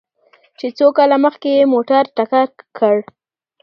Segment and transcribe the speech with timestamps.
[0.59, 2.95] چې څو کاله مخکې يې موټر ټکر کړ؟